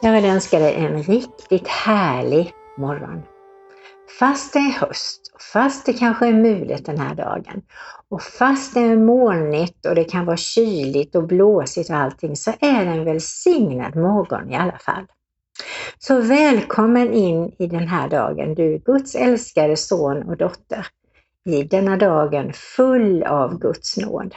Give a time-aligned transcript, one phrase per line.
[0.00, 3.22] Jag vill önska dig en riktigt härlig morgon.
[4.18, 5.20] Fast det är höst,
[5.52, 7.62] fast det kanske är mulet den här dagen
[8.08, 12.50] och fast det är molnigt och det kan vara kyligt och blåsigt och allting så
[12.60, 15.04] är det en välsignad morgon i alla fall.
[15.98, 20.86] Så välkommen in i den här dagen, du Guds älskade son och dotter,
[21.44, 24.34] i denna dagen full av Guds nåd.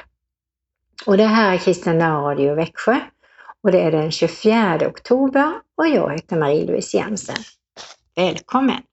[1.05, 2.99] Och det här är Kristina Radio Växjö
[3.63, 7.35] och det är den 24 oktober och jag heter Marie-Louise Jensen.
[8.15, 8.83] Välkommen!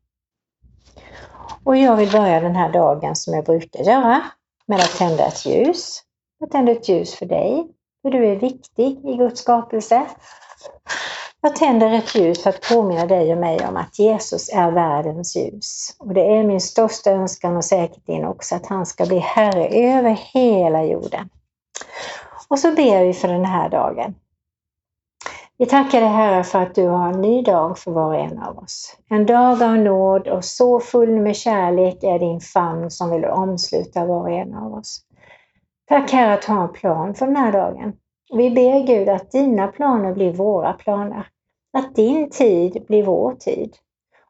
[1.64, 4.22] Och jag vill börja den här dagen som jag brukar göra
[4.66, 6.02] med att tända ett ljus.
[6.38, 7.66] Jag tänder ett ljus för dig,
[8.02, 10.06] för du är viktig i Guds skapelse.
[11.40, 15.36] Jag tänder ett ljus för att påminna dig och mig om att Jesus är världens
[15.36, 15.96] ljus.
[15.98, 19.68] Och det är min största önskan och säkert din också att han ska bli Herre
[19.68, 21.28] över hela jorden.
[22.48, 24.14] Och så ber vi för den här dagen.
[25.60, 28.38] Vi tackar dig Herre för att du har en ny dag för var och en
[28.38, 28.96] av oss.
[29.10, 34.04] En dag av nåd och så full med kärlek är din famn som vill omsluta
[34.04, 35.00] var och en av oss.
[35.88, 37.92] Tack Herre att du har en plan för den här dagen.
[38.32, 41.26] Vi ber Gud att dina planer blir våra planer.
[41.72, 43.76] Att din tid blir vår tid.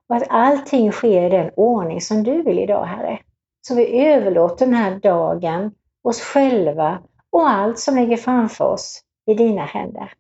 [0.09, 3.19] Och att allting sker i den ordning som du vill idag Herre.
[3.61, 5.73] Så vi överlåter den här dagen,
[6.05, 6.99] oss själva
[7.33, 10.13] och allt som ligger framför oss i dina händer.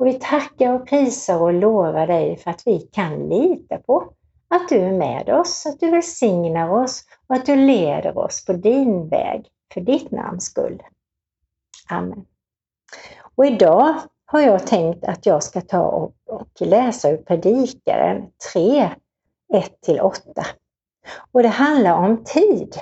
[0.00, 4.12] Och vi tackar och prisar och lovar dig för att vi kan lita på
[4.48, 8.52] att du är med oss, att du välsignar oss och att du leder oss på
[8.52, 10.82] din väg för ditt namns skull.
[11.88, 12.24] Amen.
[13.34, 13.94] Och idag
[14.26, 15.82] har jag tänkt att jag ska ta
[16.26, 18.90] och, läsa ur Predikaren 3,
[19.86, 20.12] 1-8.
[21.32, 22.76] Och det handlar om tid.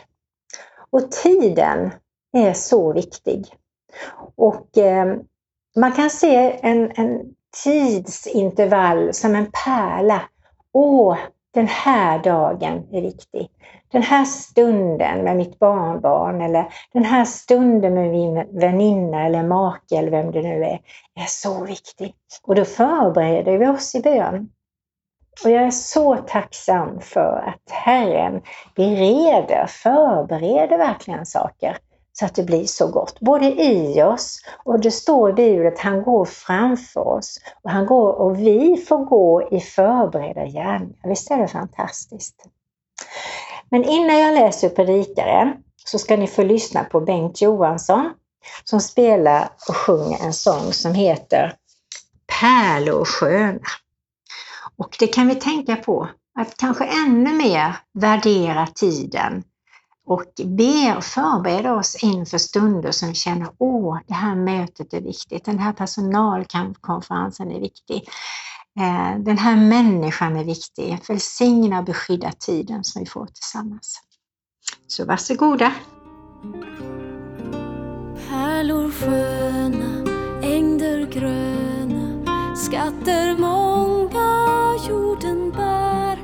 [0.90, 1.90] Och tiden
[2.32, 3.46] är så viktig.
[4.36, 5.16] Och eh,
[5.80, 7.20] man kan se en, en
[7.64, 10.22] tidsintervall som en pärla.
[10.72, 11.16] Åh,
[11.54, 13.48] den här dagen är viktig.
[13.92, 19.96] Den här stunden med mitt barnbarn eller den här stunden med min väninna eller make
[19.96, 20.80] eller vem det nu är,
[21.14, 22.14] är så viktig.
[22.42, 24.48] Och då förbereder vi oss i bön.
[25.44, 28.42] Och jag är så tacksam för att Herren
[28.76, 31.76] bereder, förbereder verkligen saker
[32.18, 35.78] så att det blir så gott, både i oss och det står i Bibeln att
[35.78, 41.08] han går framför oss och, han går, och vi får gå i förberedda gärningar.
[41.08, 42.34] Visst är det fantastiskt?
[43.70, 48.12] Men innan jag läser Predikaren så ska ni få lyssna på Bengt Johansson
[48.64, 51.54] som spelar och sjunger en sång som heter
[52.40, 53.60] Pärlor sköna.
[54.76, 56.08] Och det kan vi tänka på,
[56.38, 59.44] att kanske ännu mer värdera tiden
[60.08, 65.00] och ber och förbereder oss inför stunder som vi känner, åh, det här mötet är
[65.00, 68.08] viktigt, den här personalkonferensen är viktig,
[68.80, 70.98] eh, den här människan är viktig.
[71.08, 74.00] Välsigna och beskydda tiden som vi får tillsammans.
[74.86, 75.72] Så varsågoda!
[78.28, 80.10] Pärlor sköna,
[80.42, 82.24] ängder gröna,
[82.56, 84.38] skatter många
[84.88, 86.18] jorden bär.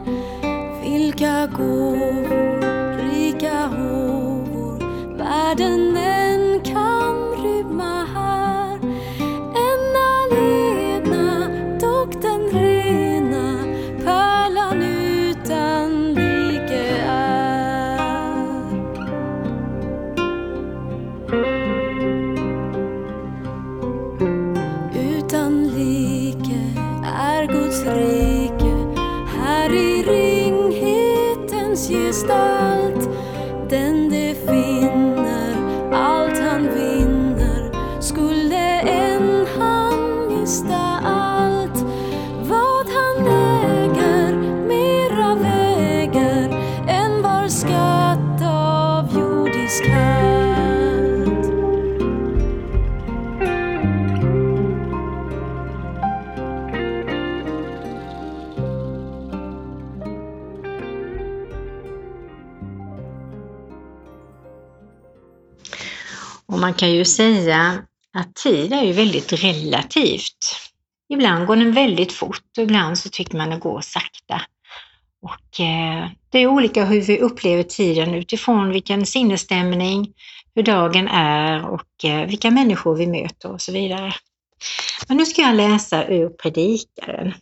[0.82, 2.33] Vilka gåvor
[5.56, 5.93] saddened
[66.74, 67.82] man kan ju säga
[68.12, 70.56] att tid är ju väldigt relativt.
[71.08, 74.40] Ibland går den väldigt fort och ibland så tycker man det går sakta.
[75.22, 80.12] Och eh, det är olika hur vi upplever tiden utifrån vilken sinnesstämning,
[80.54, 84.14] hur dagen är och eh, vilka människor vi möter och så vidare.
[85.08, 87.34] Men nu ska jag läsa ur Predikaren.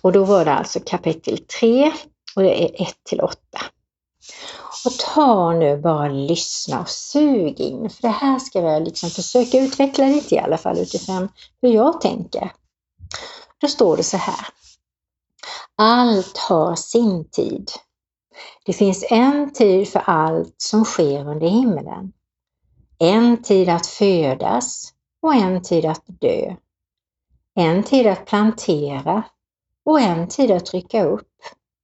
[0.00, 1.92] Och då var det alltså kapitel 3
[2.36, 3.38] och det är 1 till 8.
[4.84, 9.58] Och ta nu bara lyssna och sug in, för det här ska jag liksom försöka
[9.58, 11.28] utveckla lite i alla fall utifrån
[11.62, 12.52] hur jag tänker.
[13.60, 14.46] Då står det så här.
[15.76, 17.70] Allt har sin tid.
[18.64, 22.12] Det finns en tid för allt som sker under himlen.
[22.98, 24.92] En tid att födas
[25.22, 26.56] och en tid att dö.
[27.54, 29.22] En tid att plantera
[29.84, 31.28] och en tid att trycka upp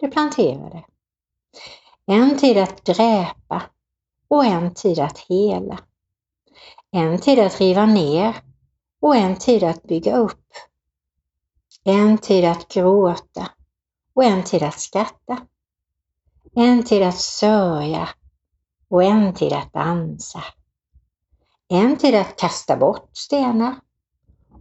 [0.01, 0.85] det planterade.
[2.07, 3.63] En tid att dräpa
[4.29, 5.79] och en tid att hela.
[6.91, 8.37] En tid att riva ner
[9.01, 10.53] och en tid att bygga upp.
[11.85, 13.51] En tid att gråta
[14.15, 15.39] och en tid att skratta.
[16.55, 18.09] En tid att sörja
[18.89, 20.43] och en tid att dansa.
[21.69, 23.75] En tid att kasta bort stenar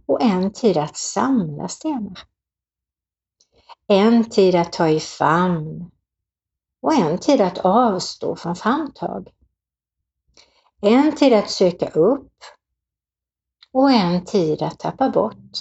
[0.06, 2.18] och en tid att samla stenar.
[3.86, 5.90] En tid att ta i famn
[6.84, 9.28] och en tid att avstå från framtag.
[10.80, 12.32] En tid att söka upp
[13.72, 15.58] och en tid att tappa bort.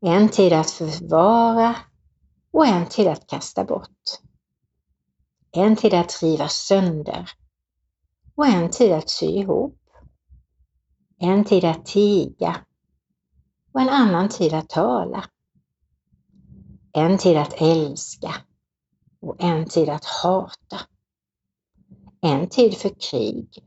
[0.00, 1.76] En tid att förvara
[2.50, 4.02] och en tid att kasta bort.
[5.52, 7.30] En tid att riva sönder
[8.34, 9.80] och en tid att sy ihop.
[11.18, 12.56] En tid att tiga
[13.72, 15.24] och en annan tid att tala.
[16.92, 18.34] En tid att älska
[19.28, 20.80] och en tid att hata.
[22.20, 23.64] En tid för krig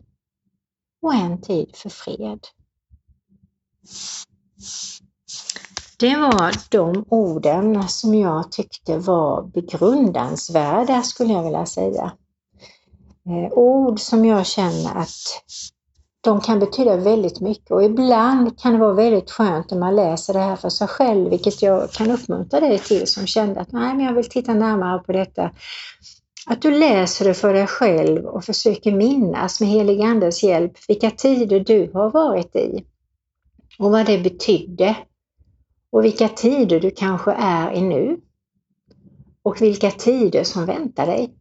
[1.02, 2.40] och en tid för fred.
[6.00, 12.12] Det var de orden som jag tyckte var begrundansvärda skulle jag vilja säga.
[13.26, 15.10] Eh, ord som jag känner att
[16.22, 20.34] de kan betyda väldigt mycket och ibland kan det vara väldigt skönt när man läser
[20.34, 23.96] det här för sig själv, vilket jag kan uppmuntra dig till som kände att nej,
[23.96, 25.52] men jag vill titta närmare på detta.
[26.46, 31.12] Att du läser det för dig själv och försöker minnas med helig Andes hjälp vilka
[31.12, 32.86] tider du har varit i
[33.80, 34.96] och vad det betydde
[35.92, 38.18] och vilka tider du kanske är i nu
[39.44, 41.39] och vilka tider som väntar dig.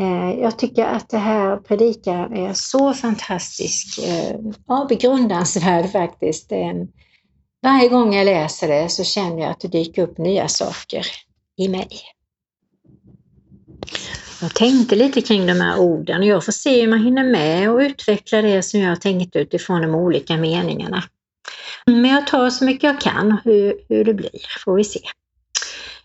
[0.00, 6.52] Eh, jag tycker att det här predikan är så fantastisk, eh, ja, begrundansvärd faktiskt.
[7.62, 11.06] Varje gång jag läser det så känner jag att det dyker upp nya saker
[11.56, 11.88] i mig.
[14.40, 17.70] Jag tänkte lite kring de här orden och jag får se om jag hinner med
[17.70, 21.04] och utveckla det som jag har tänkt utifrån de olika meningarna.
[21.86, 25.00] Men jag tar så mycket jag kan, hur, hur det blir får vi se.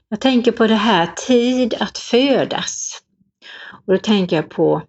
[0.10, 3.02] Jag tänker på det här tid att födas.
[3.72, 4.82] Och då tänker jag på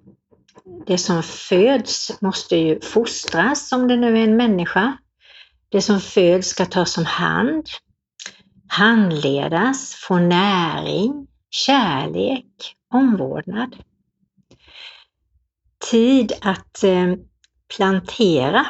[0.87, 4.96] det som föds måste ju fostras om det nu är en människa.
[5.69, 7.67] Det som föds ska tas om hand,
[8.69, 13.76] handledas, få näring, kärlek, omvårdnad.
[15.90, 17.14] Tid att eh,
[17.76, 18.67] plantera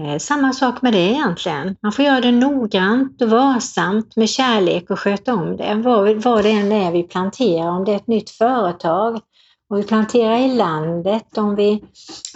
[0.00, 1.76] Eh, samma sak med det egentligen.
[1.82, 5.74] Man får göra det noggrant och varsamt med kärlek och sköta om det.
[5.74, 9.20] Vad, vad det än är vi planterar, om det är ett nytt företag,
[9.68, 11.84] om vi planterar i landet, om vi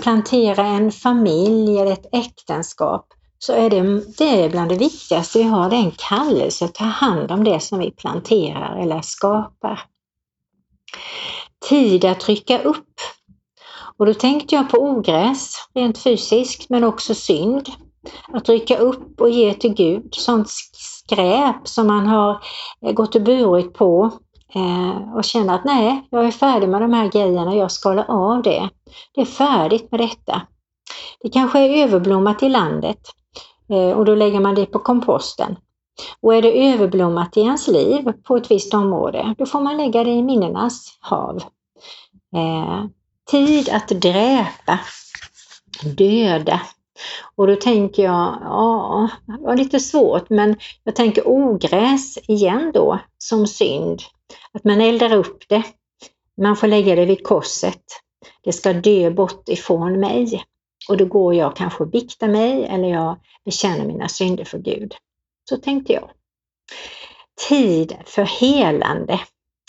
[0.03, 3.06] planterar en familj eller ett äktenskap,
[3.38, 3.82] så är det,
[4.19, 7.44] det är bland det viktigaste vi har, det är en kallelse att ta hand om
[7.44, 9.81] det som vi planterar eller skapar.
[11.69, 13.01] Tid att rycka upp
[13.98, 17.69] och då tänkte jag på ogräs, rent fysiskt, men också synd.
[18.32, 20.48] Att rycka upp och ge till Gud, sånt
[21.06, 22.43] skräp som man har
[22.82, 24.10] eh, gått och burit på
[24.55, 28.43] eh, och känna att nej, jag är färdig med de här grejerna, jag skalar av
[28.43, 28.70] det.
[29.15, 30.43] Det är färdigt med detta.
[31.20, 33.00] Det kanske är överblommat i landet
[33.70, 35.56] eh, och då lägger man det på komposten.
[36.20, 40.05] Och är det överblommat i ens liv på ett visst område, då får man lägga
[40.05, 41.43] det i minnenas hav.
[43.31, 44.79] Tid att dräpa,
[45.83, 46.61] döda.
[47.37, 52.99] Och då tänker jag, ja, det var lite svårt, men jag tänker ogräs igen då
[53.19, 54.03] som synd.
[54.53, 55.63] Att man eldar upp det.
[56.43, 57.83] Man får lägga det vid korset.
[58.43, 60.45] Det ska dö bort ifrån mig.
[60.89, 64.95] Och då går jag kanske och biktar mig eller jag bekänner mina synder för Gud.
[65.49, 66.11] Så tänkte jag.
[67.49, 69.21] Tid för helande,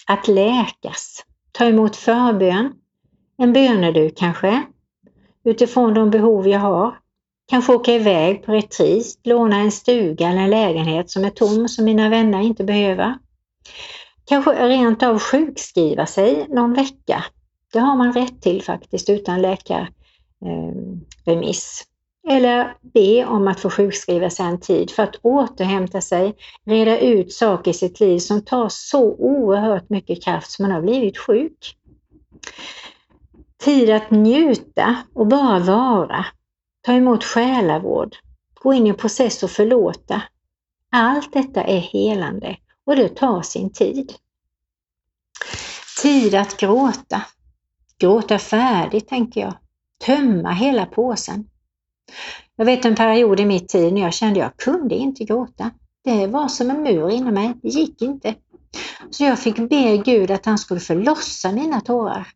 [0.07, 2.73] att läkas, ta emot förbön,
[3.37, 4.63] en böneduk kanske,
[5.45, 6.97] utifrån de behov jag har.
[7.49, 11.85] Kanske åka iväg på retreat, låna en stuga eller en lägenhet som är tom som
[11.85, 13.17] mina vänner inte behöver.
[14.25, 17.23] Kanske rent av sjukskriva sig någon vecka.
[17.73, 19.91] Det har man rätt till faktiskt utan läkarremiss.
[21.81, 21.87] Ehm,
[22.29, 27.33] eller be om att få sjukskriva sig en tid för att återhämta sig, reda ut
[27.33, 31.75] saker i sitt liv som tar så oerhört mycket kraft som man har blivit sjuk.
[33.63, 36.25] Tid att njuta och bara vara.
[36.81, 38.15] Ta emot själavård.
[38.63, 40.21] gå in i en process och förlåta.
[40.91, 44.13] Allt detta är helande och det tar sin tid.
[46.01, 47.21] Tid att gråta.
[47.99, 49.53] Gråta färdigt, tänker jag.
[50.05, 51.49] Tömma hela påsen.
[52.55, 55.71] Jag vet en period i mitt tid när jag kände att jag kunde inte gråta.
[56.03, 58.35] Det var som en mur inom mig, det gick inte.
[59.09, 62.27] Så jag fick be Gud att han skulle förlossa mina tårar.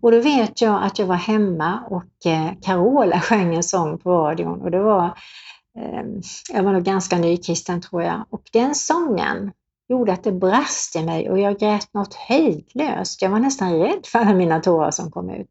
[0.00, 4.10] Och då vet jag att jag var hemma och eh, Carola sjöng en sång på
[4.10, 5.06] radion och det var,
[5.78, 6.02] eh,
[6.52, 9.52] jag var nog ganska nykristen tror jag, och den sången
[9.88, 13.22] gjorde att det brast i mig och jag grät något hejdlöst.
[13.22, 15.48] Jag var nästan rädd för alla mina tårar som kom ut.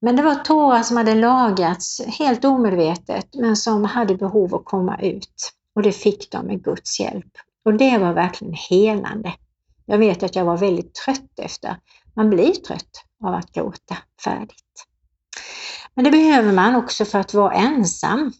[0.00, 5.00] Men det var tårar som hade lagrats helt omedvetet men som hade behov att komma
[5.00, 5.52] ut.
[5.74, 7.32] Och det fick de med Guds hjälp.
[7.64, 9.32] Och det var verkligen helande.
[9.86, 11.76] Jag vet att jag var väldigt trött efter.
[12.16, 14.86] Man blir trött av att gråta färdigt.
[15.94, 18.32] Men det behöver man också för att vara ensam.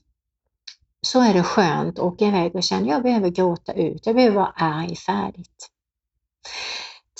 [1.00, 4.36] Så är det skönt att åka iväg och känna jag behöver gråta ut, jag behöver
[4.36, 5.70] vara arg färdigt.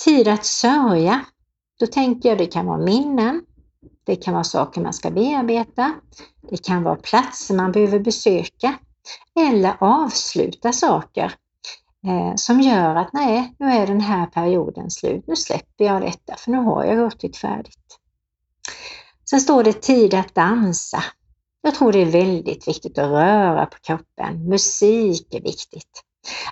[0.03, 1.25] Tid att sörja.
[1.79, 3.45] Då tänker jag det kan vara minnen,
[4.03, 5.93] det kan vara saker man ska bearbeta,
[6.49, 8.73] det kan vara platser man behöver besöka
[9.39, 11.33] eller avsluta saker
[12.05, 15.23] eh, som gör att nej, nu är den här perioden slut.
[15.27, 17.99] Nu släpper jag detta för nu har jag gråtit färdigt.
[19.29, 21.03] Sen står det tid att dansa.
[21.61, 24.49] Jag tror det är väldigt viktigt att röra på kroppen.
[24.49, 26.01] Musik är viktigt.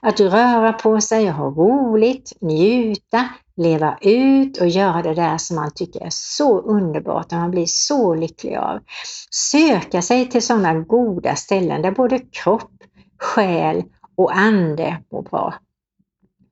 [0.01, 5.55] Att röra på sig och ha roligt, njuta, leva ut och göra det där som
[5.55, 8.79] man tycker är så underbart och man blir så lycklig av.
[9.31, 12.71] Söka sig till sådana goda ställen där både kropp,
[13.19, 13.83] själ
[14.15, 15.53] och ande mår bra.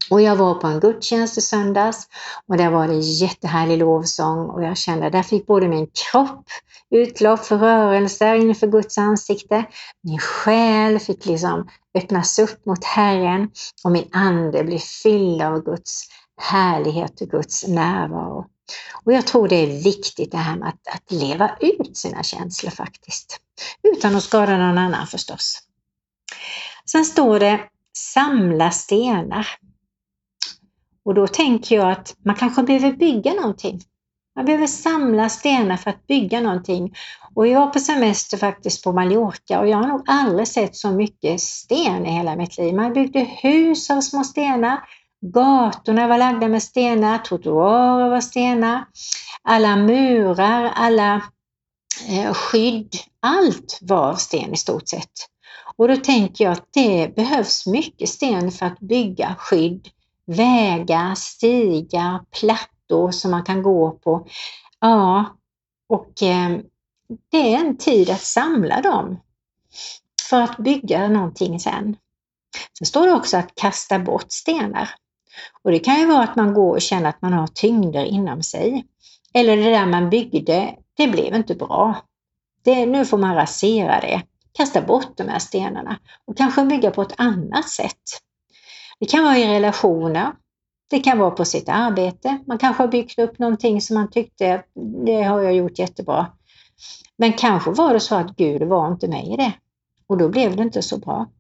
[0.10, 2.08] Och jag var på en gudstjänst i söndags
[2.48, 6.46] och där var det jättehärlig lovsång och jag kände att där fick både min kropp
[6.90, 9.66] utlopp för rörelser inför Guds ansikte,
[10.04, 13.50] min själ fick liksom öppnas upp mot Herren
[13.84, 16.08] och min ande blev fylld av Guds
[16.42, 18.46] härlighet och Guds närvaro.
[19.04, 22.72] Och jag tror det är viktigt det här med att, att leva ut sina känslor
[22.72, 23.40] faktiskt.
[23.84, 25.60] Utan att skada någon annan förstås.
[26.86, 27.60] Sen står det
[27.98, 29.48] samla stenar.
[31.06, 33.82] Och då tänker jag att man kanske behöver bygga någonting.
[34.36, 36.94] Man behöver samla stenar för att bygga någonting.
[37.36, 40.92] Och jag var på semester faktiskt på Mallorca och jag har nog aldrig sett så
[40.92, 42.76] mycket sten i hela mitt liv.
[42.76, 44.80] Man byggde hus av små stenar,
[45.22, 48.86] gatorna var lagda med stenar, trottoarer var stenar,
[49.44, 51.22] alla murar, alla
[52.10, 55.31] eh, skydd, allt var sten i stort sett.
[55.76, 59.88] Och då tänker jag att det behövs mycket sten för att bygga skydd,
[60.26, 64.28] vägar, stigar, plattor som man kan gå på.
[64.80, 65.26] Ja,
[65.90, 66.58] och eh,
[67.32, 69.20] det är en tid att samla dem
[70.30, 71.96] för att bygga någonting sen.
[72.78, 74.90] Sen står det också att kasta bort stenar.
[75.62, 78.44] Och det kan ju vara att man går och känner att man har tyngder inom
[78.44, 78.86] sig.
[79.34, 81.96] Eller det där man byggde, det blev inte bra.
[82.64, 84.22] Det, nu får man rasera det
[84.54, 88.02] kasta bort de här stenarna och kanske bygga på ett annat sätt.
[89.00, 90.32] Det kan vara i relationer,
[90.90, 92.40] det kan vara på sitt arbete.
[92.48, 94.64] Man kanske har byggt upp någonting som man tyckte
[95.06, 96.28] det har jag gjort jättebra.
[97.18, 99.54] Men kanske var det så att Gud var inte med i det
[100.08, 101.32] och då blev det inte så bra.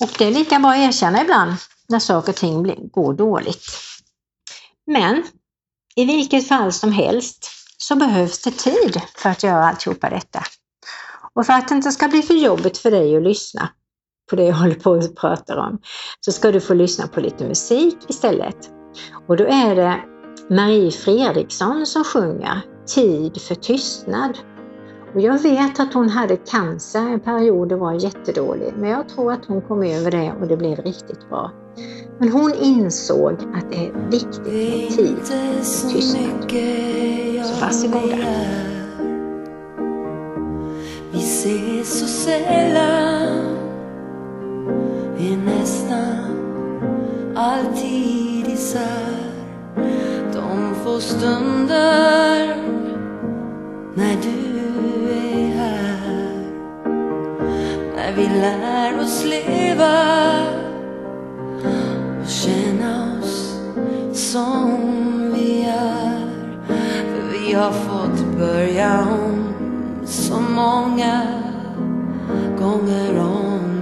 [0.00, 1.56] Och det är lika bra att erkänna ibland
[1.88, 3.64] när saker och ting går dåligt.
[4.86, 5.22] Men
[5.96, 10.42] i vilket fall som helst så behövs det tid för att göra alltihopa detta.
[11.38, 13.68] Och för att det inte ska bli för jobbigt för dig att lyssna
[14.30, 15.78] på det jag håller på att prata om,
[16.20, 18.56] så ska du få lyssna på lite musik istället.
[19.28, 20.00] Och då är det
[20.50, 22.60] Marie Fredriksson som sjunger
[22.94, 24.38] Tid för tystnad.
[25.14, 29.32] Och jag vet att hon hade cancer en period och var jättedålig, men jag tror
[29.32, 31.52] att hon kom över det och det blev riktigt bra.
[32.18, 36.50] Men hon insåg att det är viktigt med tid för tystnad.
[37.46, 38.67] Så varsågoda.
[41.88, 43.56] Så sällan.
[45.18, 46.18] Är nästan
[47.36, 49.16] alltid isär.
[50.32, 52.56] De få stunder
[53.94, 54.68] när du
[55.10, 56.32] är här.
[57.96, 59.94] När vi lär oss leva
[62.20, 63.60] och känna oss
[64.12, 66.20] som vi är.
[66.66, 69.44] För vi har fått börja om
[70.04, 71.37] så många
[72.58, 73.77] gånger om igen.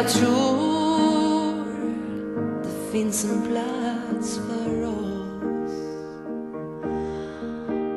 [0.00, 1.64] Jag tror
[2.62, 5.72] det finns en plats för oss.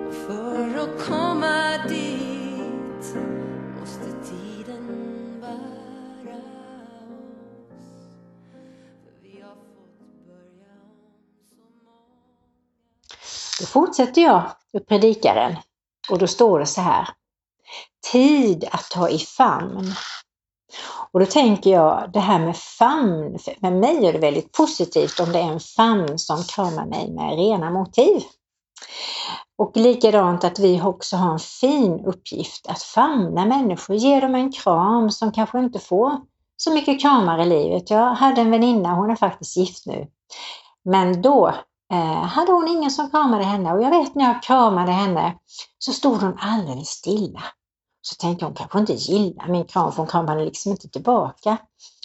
[0.08, 3.16] Och för att komma dit
[3.80, 4.88] måste tiden
[5.42, 7.88] bära oss.
[9.04, 11.98] För vi har fått börja om så många
[13.60, 15.56] Då fortsätter jag ur Predikaren
[16.10, 17.08] och då står det så här.
[18.12, 19.94] Tid att ta i famn.
[21.14, 25.20] Och då tänker jag det här med famn, för med mig är det väldigt positivt
[25.20, 28.24] om det är en famn som kramar mig med rena motiv.
[29.58, 34.52] Och likadant att vi också har en fin uppgift att famna människor, ge dem en
[34.52, 36.12] kram som kanske inte får
[36.58, 37.90] så mycket kramar i livet.
[37.90, 40.08] Jag hade en väninna, hon är faktiskt gift nu,
[40.86, 41.48] men då
[41.94, 45.36] eh, hade hon ingen som kramade henne och jag vet när jag kramade henne
[45.80, 47.44] så stod hon alldeles stilla.
[48.06, 51.58] Så tänkte jag, hon kanske inte gillar min kram för hon kramade liksom inte tillbaka.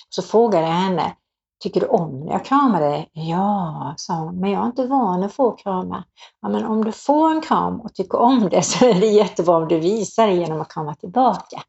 [0.08, 1.16] Så frågade jag henne,
[1.62, 3.10] tycker du om när jag kramar dig?
[3.12, 6.04] Ja, sa hon, men jag är inte van att få kramar.
[6.40, 9.56] Ja, men om du får en kram och tycker om det så är det jättebra
[9.56, 11.62] om du visar det genom att krama tillbaka.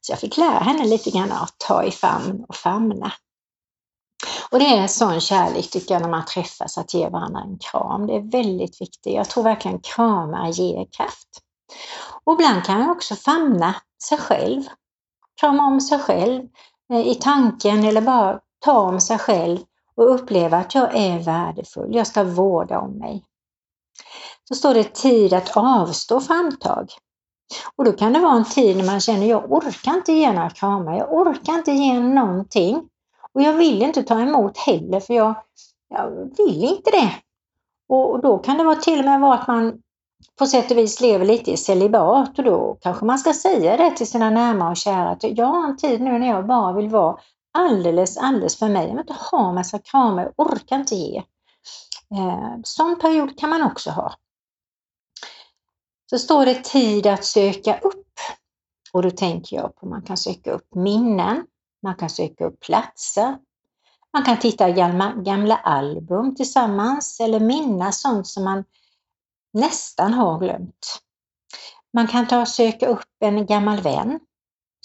[0.00, 3.12] Så jag fick lära henne lite grann att ta i famn och famna.
[4.50, 8.06] Och det är sån kärlek tycker jag när man träffas att ge varandra en kram.
[8.06, 9.14] Det är väldigt viktigt.
[9.14, 11.28] Jag tror verkligen kramar ger kraft.
[12.24, 13.74] Och ibland kan man också famna
[14.08, 14.62] sig själv.
[15.40, 16.42] Krama om sig själv
[16.92, 19.58] eh, i tanken eller bara ta om sig själv
[19.96, 21.94] och uppleva att jag är värdefull.
[21.94, 23.24] Jag ska vårda om mig.
[24.48, 26.90] Så står det tid att avstå framtag.
[27.76, 30.50] Och då kan det vara en tid när man känner jag orkar inte ge några
[30.50, 32.88] kramar, jag orkar inte ge någonting.
[33.32, 35.34] Och jag vill inte ta emot heller för jag,
[35.88, 37.14] jag vill inte det.
[37.88, 39.82] Och då kan det vara till och med vara att man
[40.38, 43.90] på sätt och vis lever lite i celibat och då kanske man ska säga det
[43.90, 46.88] till sina närmare och kära att jag har en tid nu när jag bara vill
[46.88, 47.18] vara
[47.58, 48.82] alldeles, alldeles för mig.
[48.82, 51.16] Jag vill inte ha massa kramar, jag orkar inte ge.
[52.10, 54.14] Eh, sån period kan man också ha.
[56.10, 58.04] Så står det tid att söka upp
[58.92, 61.46] och då tänker jag på man kan söka upp minnen,
[61.82, 63.38] man kan söka upp platser,
[64.12, 68.64] man kan titta i gamla, gamla album tillsammans eller minnas sånt som man
[69.54, 71.00] nästan har glömt.
[71.92, 74.20] Man kan ta och söka upp en gammal vän,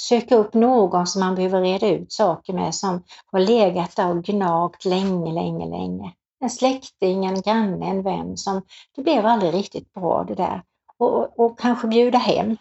[0.02, 4.24] söka upp någon som man behöver reda ut saker med som har legat där och
[4.24, 6.14] gnagt länge, länge, länge.
[6.42, 8.62] En släkting, en granne, en vän som
[8.96, 10.64] det blev aldrig riktigt bra det där.
[10.98, 12.58] Och, och, och kanske bjuda hem.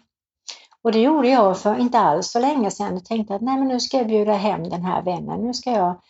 [0.81, 2.93] Och det gjorde jag för inte alls så länge sedan.
[2.93, 5.41] Jag tänkte att nej, men nu ska jag bjuda hem den här vännen.
[5.41, 6.01] Nu ska jag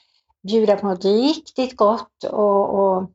[0.47, 3.11] bjuda på något riktigt gott och, och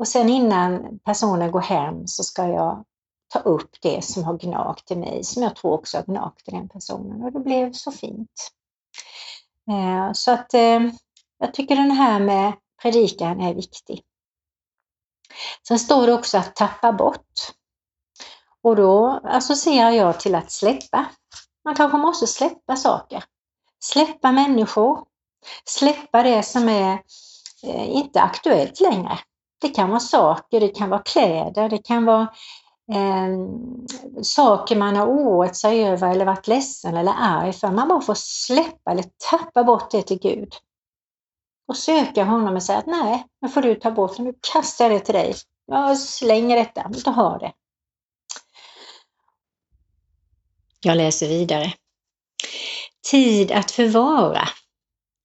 [0.00, 2.84] och sen innan personen går hem så ska jag
[3.28, 6.50] ta upp det som har gnagt i mig, som jag tror också har gnagt i
[6.50, 7.22] den personen.
[7.22, 8.50] Och det blev så fint.
[9.70, 10.80] Eh, så att eh,
[11.38, 14.02] jag tycker den här med predikan är viktig.
[15.68, 17.52] Sen står det också att tappa bort.
[18.62, 21.06] Och då associerar jag till att släppa.
[21.64, 23.24] Man kanske måste släppa saker.
[23.84, 25.04] Släppa människor.
[25.64, 26.92] Släppa det som är
[27.62, 29.18] eh, inte aktuellt längre.
[29.60, 32.28] Det kan vara saker, det kan vara kläder, det kan vara
[32.92, 33.28] eh,
[34.22, 37.70] saker man har oroat sig över eller varit ledsen eller arg för.
[37.70, 40.52] Man bara får släppa eller tappa bort det till Gud.
[41.68, 44.84] Och söka honom och säga att nej, nu får du ta bort det, nu kastar
[44.84, 45.34] jag det till dig.
[45.66, 47.52] Jag slänger detta, jag vill inte ha det.
[50.80, 51.72] Jag läser vidare.
[53.10, 54.48] Tid att förvara.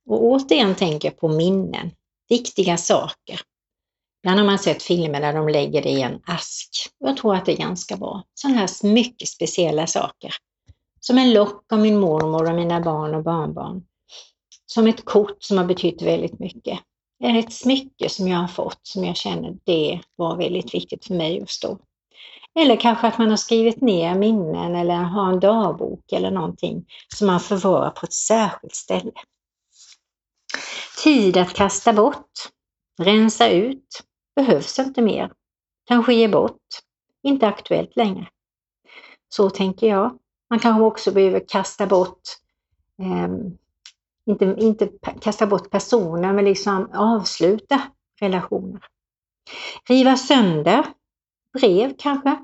[0.10, 1.92] Och återigen tänker jag på minnen,
[2.30, 3.42] viktiga saker.
[4.26, 6.70] Ibland har man sett filmer där de lägger det i en ask.
[7.00, 8.24] Jag tror att det är ganska bra.
[8.34, 10.34] Sådana här mycket speciella saker.
[11.00, 13.84] Som en lock av min mormor och mina barn och barnbarn.
[14.66, 16.80] Som ett kort som har betytt väldigt mycket.
[17.24, 21.14] Eller ett smycke som jag har fått som jag känner det var väldigt viktigt för
[21.14, 21.78] mig just då.
[22.60, 26.86] Eller kanske att man har skrivit ner minnen eller har en dagbok eller någonting
[27.16, 29.12] som man förvarar på ett särskilt ställe.
[31.04, 32.32] Tid att kasta bort,
[33.02, 34.02] rensa ut,
[34.36, 35.32] behövs inte mer.
[35.86, 36.62] Kanske ge bort.
[37.24, 38.28] Inte aktuellt längre.
[39.30, 40.18] Så tänker jag.
[40.50, 42.22] Man kanske också behöver kasta bort,
[43.02, 43.28] eh,
[44.26, 44.90] inte, inte
[45.22, 47.82] kasta bort personer, men liksom avsluta
[48.20, 48.82] relationer.
[49.90, 50.86] Riva sönder
[51.54, 52.36] brev kanske.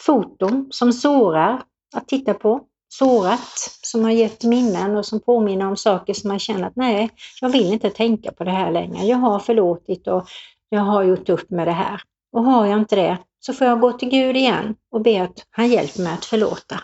[0.00, 1.62] Foton som sårar
[1.94, 2.66] att titta på.
[2.92, 7.10] sårat, som har gett minnen och som påminner om saker som man känner att nej,
[7.40, 9.06] jag vill inte tänka på det här längre.
[9.06, 10.28] Jag har förlåtit och
[10.70, 12.02] jag har gjort upp med det här.
[12.32, 15.46] Och har jag inte det så får jag gå till Gud igen och be att
[15.50, 16.80] han hjälper mig att förlåta.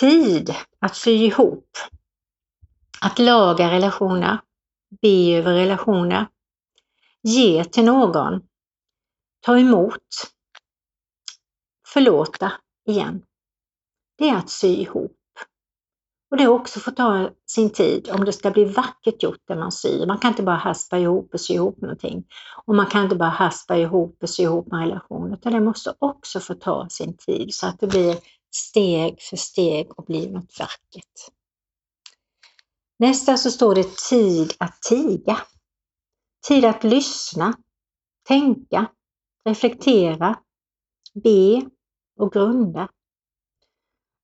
[0.00, 1.68] Tid att sy ihop.
[3.00, 4.38] Att laga relationer.
[5.02, 6.26] Be över relationer.
[7.22, 8.42] Ge till någon.
[9.40, 10.32] Ta emot.
[11.88, 12.52] Förlåta
[12.86, 13.22] igen.
[14.18, 15.16] Det är att sy ihop.
[16.32, 19.72] Och det också får ta sin tid om det ska bli vackert gjort det man
[19.72, 20.06] syr.
[20.06, 22.24] Man kan inte bara haspa ihop och sy ihop någonting.
[22.66, 25.94] Och man kan inte bara haspa ihop och sy ihop en relation, utan det måste
[25.98, 28.16] också få ta sin tid så att det blir
[28.54, 31.32] steg för steg och blir något vackert.
[32.98, 35.38] Nästa så står det tid att tiga.
[36.48, 37.54] Tid att lyssna,
[38.28, 38.86] tänka,
[39.44, 40.38] reflektera,
[41.14, 41.62] be
[42.18, 42.88] och grunda.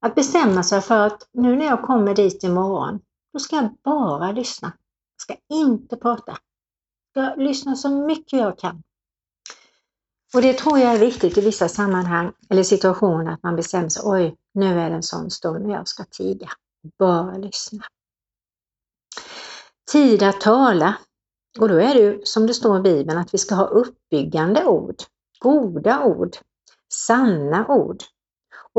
[0.00, 3.00] Att bestämma sig för att nu när jag kommer dit imorgon,
[3.32, 4.72] då ska jag bara lyssna.
[5.16, 6.38] Jag ska inte prata.
[7.14, 8.82] Jag ska lyssna så mycket jag kan.
[10.34, 14.02] Och det tror jag är viktigt i vissa sammanhang eller situationer att man bestämmer sig,
[14.04, 16.48] oj, nu är det en sån stund när jag ska tiga.
[16.98, 17.82] Bara lyssna.
[19.92, 20.94] Tid att tala.
[21.58, 24.64] Och då är det ju som det står i Bibeln att vi ska ha uppbyggande
[24.64, 24.96] ord,
[25.38, 26.36] goda ord,
[26.92, 28.02] sanna ord.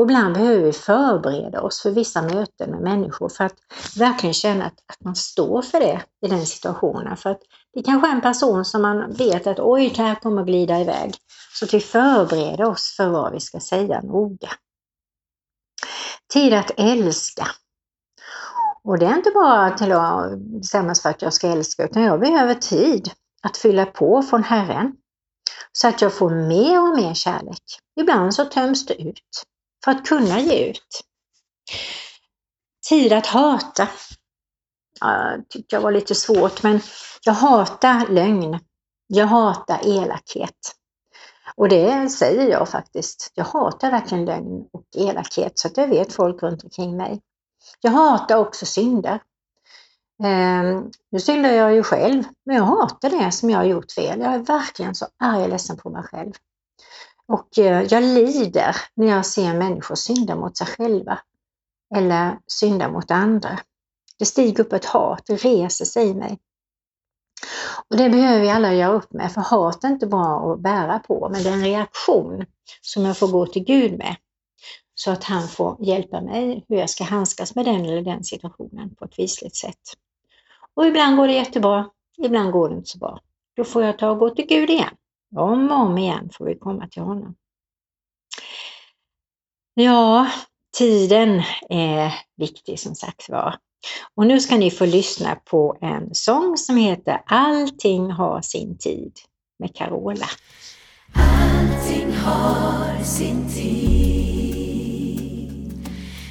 [0.00, 3.56] Och ibland behöver vi förbereda oss för vissa möten med människor för att
[3.96, 7.16] verkligen känna att, att man står för det i den situationen.
[7.16, 7.40] För att
[7.74, 11.14] det kanske är en person som man vet att oj, det här kommer glida iväg.
[11.54, 14.48] Så att vi förbereder oss för vad vi ska säga noga.
[16.32, 17.46] Tid att älska.
[18.84, 22.02] Och det är inte bara till att bestämma sig för att jag ska älska, utan
[22.02, 23.10] jag behöver tid
[23.42, 24.92] att fylla på från Herren.
[25.72, 27.62] Så att jag får mer och mer kärlek.
[28.00, 29.44] Ibland så töms det ut
[29.84, 31.00] för att kunna ge ut.
[32.88, 33.88] Tid att hata.
[35.00, 36.80] Ja, tyckte jag var lite svårt, men
[37.24, 38.58] jag hatar lögn.
[39.06, 40.74] Jag hatar elakhet.
[41.56, 43.32] Och det säger jag faktiskt.
[43.34, 47.20] Jag hatar verkligen lögn och elakhet, så att det vet folk runt omkring mig.
[47.80, 49.20] Jag hatar också synder.
[50.22, 54.20] Eh, nu syndar jag ju själv, men jag hatar det som jag har gjort fel.
[54.20, 56.32] Jag är verkligen så arg och ledsen på mig själv.
[57.32, 61.18] Och eh, jag lider när jag ser människor synda mot sig själva
[61.94, 63.58] eller synda mot andra.
[64.18, 66.38] Det stiger upp ett hat, det reser sig i mig.
[67.90, 70.98] Och Det behöver vi alla göra upp med, för hat är inte bra att bära
[70.98, 72.46] på, men det är en reaktion
[72.80, 74.16] som jag får gå till Gud med.
[74.94, 78.94] Så att han får hjälpa mig hur jag ska handskas med den eller den situationen
[78.94, 79.80] på ett visligt sätt.
[80.74, 83.20] Och ibland går det jättebra, ibland går det inte så bra.
[83.56, 84.94] Då får jag ta och gå till Gud igen.
[85.36, 87.34] Om och om igen får vi komma till honom.
[89.74, 90.30] Ja,
[90.78, 93.56] tiden är viktig som sagt var.
[94.14, 99.12] Och nu ska ni få lyssna på en sång som heter Allting har sin tid
[99.58, 100.26] med Carola.
[101.14, 104.10] Allting har sin tid.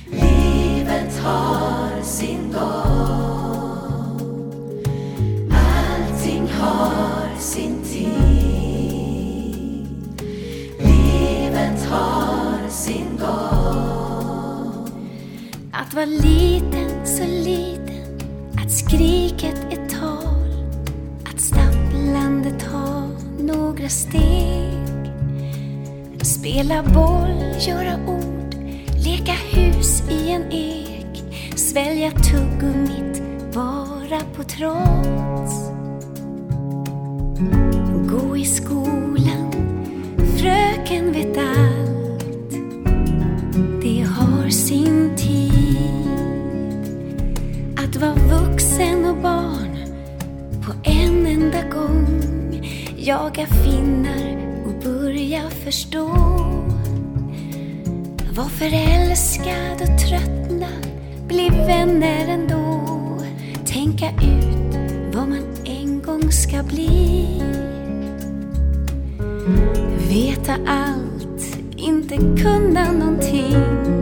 [0.08, 3.40] Livet har sin gång.
[5.52, 7.79] Allting har sin
[11.90, 14.90] har sin gång.
[15.72, 18.20] Att vara liten, så liten.
[18.58, 20.66] Att skriket är tal.
[21.26, 24.80] Att stapplande ta några steg.
[26.22, 28.56] Spela boll, göra ord,
[29.06, 31.24] leka hus i en ek.
[31.56, 33.22] Svälja tuggummit,
[33.54, 35.70] vara på trots.
[38.10, 39.52] Gå i skolan,
[40.38, 41.69] fröken vet allt.
[53.10, 56.08] Jaga finnar och börja förstå.
[58.36, 60.68] Var förälskad och tröttna,
[61.28, 62.82] bli vänner ändå.
[63.66, 64.76] Tänka ut
[65.14, 67.28] vad man en gång ska bli.
[70.10, 73.99] Veta allt, inte kunna någonting.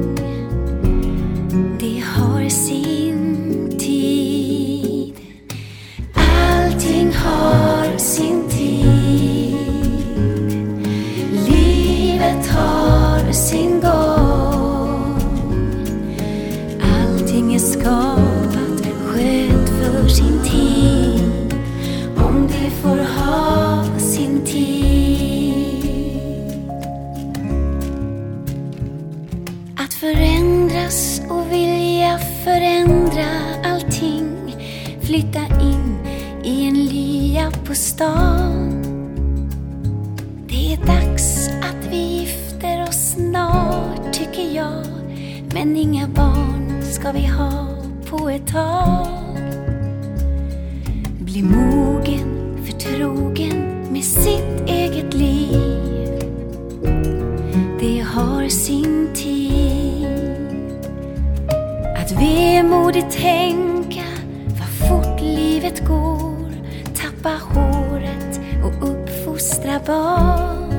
[62.07, 64.03] Att vemodigt tänka
[64.47, 66.51] vad fort livet går.
[66.95, 70.73] Tappa håret och uppfostra barn.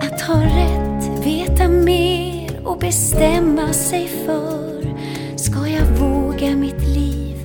[0.00, 4.94] Att ha rätt, veta mer och bestämma sig för.
[5.36, 7.36] Ska jag våga mitt liv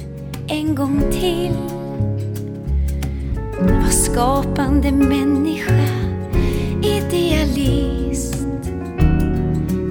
[0.47, 1.57] en gång till?
[3.59, 5.87] Var skapande människa,
[6.83, 8.45] idealist.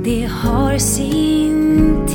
[0.04, 2.13] Det har sin tid.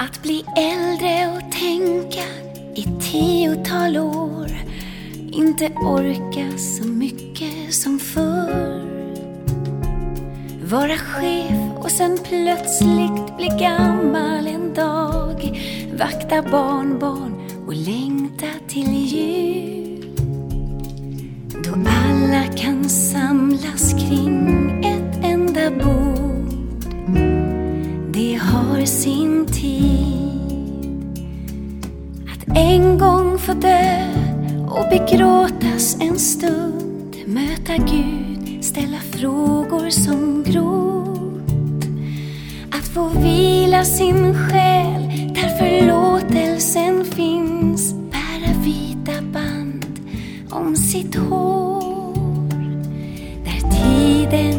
[0.00, 2.24] Att bli äldre och tänka
[2.74, 4.50] i tiotal år.
[5.32, 8.82] Inte orka så mycket som förr.
[10.62, 15.62] Vara chef och sen plötsligt bli gammal en dag.
[15.98, 17.34] Vakta barnbarn
[17.66, 20.18] och längta till jul.
[21.64, 26.37] Då alla kan samlas kring ett enda bord.
[28.88, 31.18] Sin tid.
[32.32, 34.14] Att en gång få dö
[34.68, 37.16] och begråtas en stund.
[37.26, 41.84] Möta Gud, ställa frågor som grott.
[42.70, 45.02] Att få vila sin själ
[45.34, 47.94] där förlåtelsen finns.
[47.94, 49.86] Bära vita band
[50.50, 51.68] om sitt hår.
[53.44, 54.57] Där tiden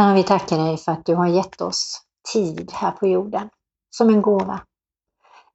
[0.00, 2.00] Herre, vi tackar dig för att du har gett oss
[2.32, 3.48] tid här på jorden
[3.90, 4.60] som en gåva.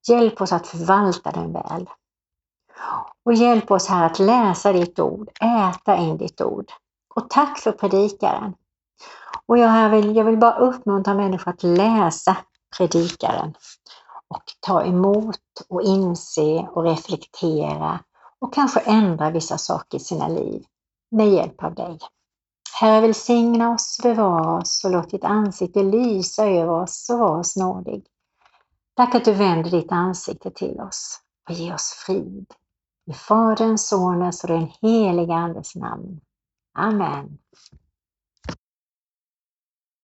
[0.09, 1.89] Hjälp oss att förvalta den väl.
[3.25, 6.71] Och hjälp oss här att läsa ditt ord, äta in ditt ord.
[7.15, 8.53] Och tack för predikaren.
[9.45, 12.37] Och jag, här vill, jag vill bara uppmuntra människor att läsa
[12.77, 13.53] predikaren
[14.27, 17.99] och ta emot och inse och reflektera
[18.39, 20.63] och kanske ändra vissa saker i sina liv
[21.11, 21.99] med hjälp av dig.
[22.79, 27.55] Herre välsigna oss, bevara oss och låt ditt ansikte lysa över oss och var oss
[27.55, 28.05] nådig.
[28.95, 32.53] Tack att du vänder ditt ansikte till oss och ger oss frid.
[33.11, 36.21] I Faderns, Sonens och den helige Andes namn.
[36.77, 37.37] Amen.